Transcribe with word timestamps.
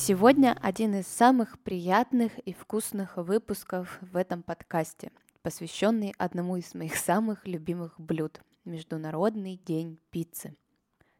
Сегодня 0.00 0.56
один 0.62 0.94
из 0.94 1.08
самых 1.08 1.58
приятных 1.58 2.38
и 2.38 2.52
вкусных 2.52 3.16
выпусков 3.16 3.98
в 4.00 4.16
этом 4.16 4.44
подкасте, 4.44 5.10
посвященный 5.42 6.14
одному 6.18 6.56
из 6.56 6.72
моих 6.72 6.94
самых 6.94 7.44
любимых 7.48 7.98
блюд– 7.98 8.40
Международный 8.64 9.60
день 9.66 9.98
пиццы. 10.10 10.54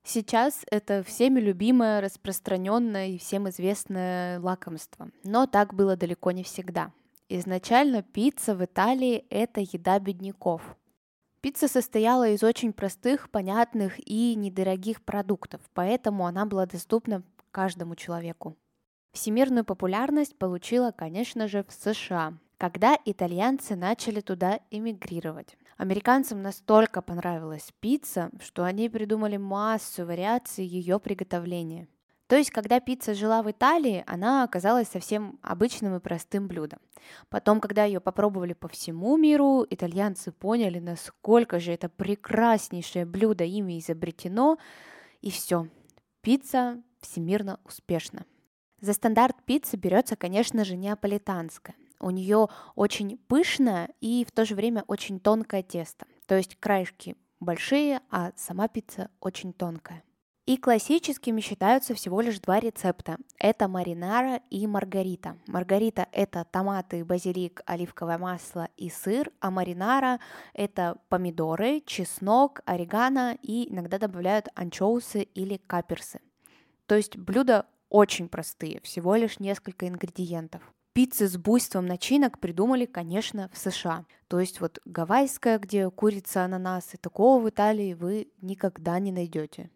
Сейчас 0.05 0.63
это 0.71 1.03
всеми 1.03 1.41
любимое, 1.41 2.01
распространенное 2.01 3.09
и 3.09 3.19
всем 3.19 3.49
известное 3.49 4.39
лакомство, 4.39 5.11
но 5.25 5.49
так 5.49 5.75
было 5.75 5.97
далеко 5.97 6.31
не 6.31 6.45
всегда. 6.45 6.93
Изначально 7.29 8.05
пицца 8.05 8.55
в 8.55 8.65
Италии– 8.65 9.27
это 9.29 9.61
еда 9.61 9.99
бедняков. 9.99 10.63
Пицца 11.41 11.67
состояла 11.67 12.29
из 12.29 12.45
очень 12.45 12.73
простых, 12.73 13.29
понятных 13.31 13.99
и 14.09 14.37
недорогих 14.37 15.03
продуктов, 15.03 15.63
поэтому 15.75 16.27
она 16.27 16.47
была 16.47 16.65
доступна 16.65 17.25
каждому 17.51 17.97
человеку. 17.97 18.57
Всемирную 19.13 19.65
популярность 19.65 20.37
получила, 20.37 20.91
конечно 20.91 21.49
же, 21.49 21.65
в 21.65 21.73
США, 21.73 22.35
когда 22.59 22.97
итальянцы 23.05 23.77
начали 23.77 24.21
туда 24.21 24.61
эмигрировать. 24.71 25.57
Американцам 25.77 26.43
настолько 26.43 27.03
понравилась 27.03 27.73
пицца, 27.81 28.31
что 28.41 28.65
они 28.65 28.89
придумали 28.89 29.37
массу 29.37 30.05
вариаций 30.05 30.65
ее 30.65 30.99
приготовления. 30.99 31.89
То 32.27 32.37
есть, 32.37 32.51
когда 32.51 32.79
пицца 32.79 33.15
жила 33.15 33.43
в 33.43 33.51
Италии, 33.51 34.05
она 34.07 34.45
оказалась 34.45 34.89
совсем 34.89 35.39
обычным 35.41 35.97
и 35.97 36.01
простым 36.01 36.47
блюдом. 36.47 36.79
Потом, 37.31 37.59
когда 37.59 37.85
ее 37.85 38.01
попробовали 38.01 38.53
по 38.53 38.69
всему 38.69 39.17
миру, 39.17 39.65
итальянцы 39.71 40.31
поняли, 40.31 40.79
насколько 40.79 41.59
же 41.59 41.73
это 41.73 41.89
прекраснейшее 41.89 43.07
блюдо 43.07 43.45
ими 43.45 43.79
изобретено, 43.79 44.59
и 45.23 45.31
все. 45.31 45.69
Пицца 46.21 46.83
всемирно 47.01 47.61
успешна. 47.65 48.27
За 48.81 48.93
стандарт 48.93 49.37
пиццы 49.45 49.77
берется, 49.77 50.17
конечно 50.17 50.65
же, 50.65 50.77
неаполитанская. 50.77 51.75
У 52.01 52.11
нее 52.11 52.49
очень 52.77 53.19
пышное 53.27 53.91
и 54.01 54.25
в 54.25 54.31
то 54.31 54.45
же 54.45 54.55
время 54.55 54.85
очень 54.87 55.19
тонкое 55.19 55.63
тесто. 55.63 56.07
То 56.27 56.37
есть 56.37 56.57
краешки 56.61 57.17
большие, 57.41 58.01
а 58.11 58.33
сама 58.37 58.69
пицца 58.69 59.11
очень 59.21 59.53
тонкая. 59.53 60.05
И 60.47 60.57
классическими 60.57 61.43
считаются 61.43 61.93
всего 61.93 62.23
лишь 62.23 62.41
два 62.41 62.59
рецепта. 62.59 63.19
Это 63.39 63.69
маринара 63.69 64.41
и 64.49 64.67
маргарита. 64.67 65.37
Маргарита– 65.47 66.09
это 66.13 66.47
томаты, 66.51 67.05
базилик, 67.05 67.61
оливковое 67.67 68.17
масло 68.17 68.69
и 68.79 68.89
сыр, 68.89 69.31
а 69.41 69.51
маринара– 69.51 70.21
это 70.55 70.97
помидоры, 71.11 71.83
чеснок, 71.85 72.63
орегано 72.65 73.37
и 73.43 73.71
иногда 73.71 73.99
добавляют 73.99 74.49
анчоусы 74.55 75.23
или 75.23 75.59
каперсы. 75.67 76.21
То 76.87 76.95
есть 76.95 77.19
блюдо 77.19 77.67
очень 77.89 78.29
простые, 78.29 78.81
всего 78.83 79.15
лишь 79.15 79.39
несколько 79.39 79.89
ингредиентов. 79.89 80.63
Пиццы 80.93 81.29
с 81.29 81.37
буйством 81.37 81.87
начинок 81.87 82.41
придумали, 82.41 82.85
конечно, 82.85 83.51
в 83.53 83.59
США. 83.59 84.05
То 84.27 84.41
есть 84.41 84.61
вот 84.61 84.81
гавайская, 84.85 85.59
где 85.59 85.91
курица, 85.91 86.45
ананасы, 86.45 86.97
такого 86.97 87.41
в 87.41 87.49
Италии 87.49 87.95
вы 87.95 88.33
никогда 88.41 88.99
не 88.99 89.13
найдете. 89.13 89.71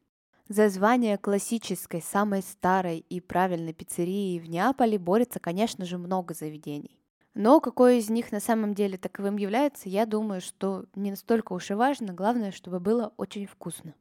За 0.48 0.68
звание 0.68 1.18
классической, 1.18 2.02
самой 2.02 2.42
старой 2.42 2.98
и 2.98 3.20
правильной 3.20 3.72
пиццерии 3.72 4.40
в 4.40 4.50
Неаполе 4.50 4.98
борется, 4.98 5.38
конечно 5.38 5.84
же, 5.84 5.96
много 5.96 6.34
заведений. 6.34 6.98
Но 7.34 7.60
какой 7.60 7.98
из 7.98 8.10
них 8.10 8.32
на 8.32 8.40
самом 8.40 8.74
деле 8.74 8.98
таковым 8.98 9.36
является, 9.36 9.88
я 9.88 10.04
думаю, 10.04 10.40
что 10.40 10.84
не 10.94 11.10
настолько 11.10 11.52
уж 11.54 11.70
и 11.70 11.74
важно, 11.74 12.12
главное, 12.12 12.52
чтобы 12.52 12.80
было 12.80 13.14
очень 13.16 13.46
вкусно. 13.46 13.94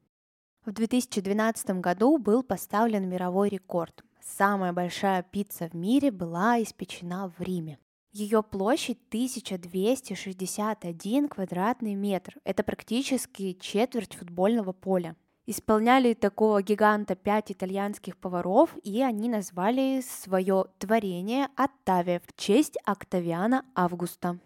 В 0.64 0.72
2012 0.74 1.82
году 1.82 2.20
был 2.20 2.44
поставлен 2.44 3.10
мировой 3.10 3.50
рекорд. 3.50 4.04
Самая 4.22 4.74
большая 4.74 5.24
пицца 5.24 5.68
в 5.68 5.74
мире 5.74 6.12
была 6.12 6.62
испечена 6.62 7.34
в 7.36 7.42
Риме. 7.42 7.80
Ее 8.12 8.44
площадь 8.44 9.00
1261 9.08 11.30
квадратный 11.30 11.96
метр. 11.96 12.38
Это 12.44 12.62
практически 12.62 13.58
четверть 13.60 14.14
футбольного 14.14 14.72
поля. 14.72 15.16
Исполняли 15.48 16.14
такого 16.14 16.62
гиганта 16.62 17.16
пять 17.16 17.52
итальянских 17.52 18.16
поваров, 18.18 18.78
и 18.84 19.02
они 19.02 19.30
назвали 19.30 20.02
свое 20.02 20.66
творение 20.78 21.48
Оттавия 21.56 22.20
в 22.20 22.28
честь 22.40 22.78
Октавиана 22.86 23.66
Августа. 23.74 24.38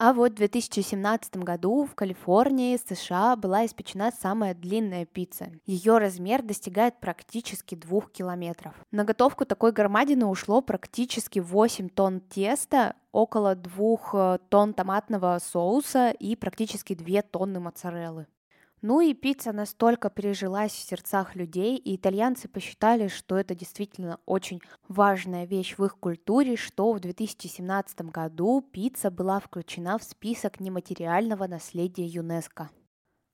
А 0.00 0.12
вот 0.12 0.32
в 0.32 0.36
2017 0.36 1.38
году 1.38 1.84
в 1.84 1.96
Калифорнии, 1.96 2.76
США, 2.76 3.34
была 3.34 3.66
испечена 3.66 4.12
самая 4.12 4.54
длинная 4.54 5.04
пицца. 5.04 5.50
Ее 5.66 5.98
размер 5.98 6.42
достигает 6.42 7.00
практически 7.00 7.74
двух 7.74 8.12
километров. 8.12 8.74
На 8.92 9.02
готовку 9.02 9.44
такой 9.44 9.72
громадины 9.72 10.24
ушло 10.26 10.60
практически 10.60 11.40
8 11.40 11.88
тонн 11.88 12.20
теста, 12.20 12.94
около 13.10 13.56
2 13.56 13.96
э, 14.12 14.38
тонн 14.48 14.72
томатного 14.72 15.36
соуса 15.42 16.10
и 16.10 16.36
практически 16.36 16.94
2 16.94 17.22
тонны 17.22 17.58
моцареллы. 17.58 18.28
Ну 18.80 19.00
и 19.00 19.12
пицца 19.12 19.52
настолько 19.52 20.08
пережилась 20.08 20.72
в 20.72 20.88
сердцах 20.88 21.34
людей, 21.34 21.76
и 21.76 21.96
итальянцы 21.96 22.48
посчитали, 22.48 23.08
что 23.08 23.36
это 23.36 23.54
действительно 23.54 24.20
очень 24.24 24.60
важная 24.86 25.46
вещь 25.46 25.76
в 25.76 25.84
их 25.84 25.98
культуре, 25.98 26.56
что 26.56 26.92
в 26.92 27.00
2017 27.00 28.02
году 28.02 28.60
пицца 28.60 29.10
была 29.10 29.40
включена 29.40 29.98
в 29.98 30.04
список 30.04 30.60
нематериального 30.60 31.48
наследия 31.48 32.06
ЮНЕСКО. 32.06 32.70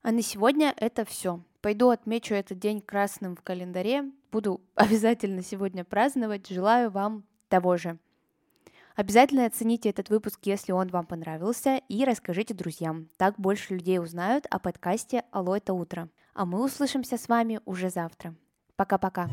А 0.01 0.11
на 0.11 0.21
сегодня 0.21 0.73
это 0.77 1.05
все. 1.05 1.43
Пойду 1.61 1.89
отмечу 1.89 2.33
этот 2.33 2.59
день 2.59 2.81
красным 2.81 3.35
в 3.35 3.41
календаре. 3.41 4.11
Буду 4.31 4.61
обязательно 4.75 5.43
сегодня 5.43 5.83
праздновать. 5.83 6.47
Желаю 6.47 6.89
вам 6.89 7.23
того 7.49 7.77
же. 7.77 7.99
Обязательно 8.95 9.45
оцените 9.45 9.89
этот 9.89 10.09
выпуск, 10.09 10.39
если 10.43 10.71
он 10.71 10.87
вам 10.87 11.05
понравился, 11.05 11.81
и 11.89 12.05
расскажите 12.05 12.53
друзьям. 12.53 13.09
Так 13.17 13.35
больше 13.37 13.73
людей 13.73 13.99
узнают 13.99 14.45
о 14.49 14.59
подкасте 14.59 15.23
«Алло, 15.31 15.57
это 15.57 15.73
утро». 15.73 16.09
А 16.33 16.45
мы 16.45 16.63
услышимся 16.63 17.17
с 17.17 17.27
вами 17.27 17.59
уже 17.65 17.89
завтра. 17.89 18.35
Пока-пока. 18.75 19.29